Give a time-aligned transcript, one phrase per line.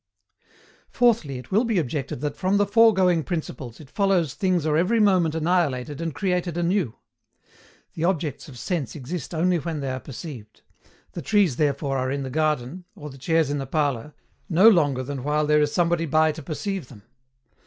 [0.89, 4.99] Fourthly, it will be objected that from the foregoing principles it follows things are every
[4.99, 6.95] moment annihilated and created anew.
[7.93, 10.63] The objects of sense exist only when they are perceived;
[11.11, 14.15] the trees therefore are in the garden, or the chairs in the parlour,
[14.49, 17.03] no longer than while there is somebody by to perceive them.